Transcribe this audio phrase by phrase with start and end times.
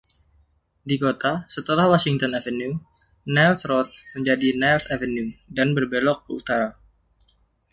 [0.89, 2.73] Di kota, setelah Washington Avenue,
[3.33, 6.69] Niles Road menjadi Niles Avenue dan berbelok ke utara.